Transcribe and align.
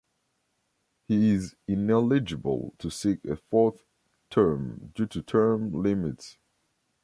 He 1.07 1.29
is 1.29 1.55
ineligible 1.67 2.73
to 2.79 2.89
seek 2.89 3.23
a 3.25 3.35
fourth 3.35 3.85
term, 4.31 4.91
due 4.95 5.05
to 5.05 5.21
term 5.21 5.73
limits. 5.83 6.39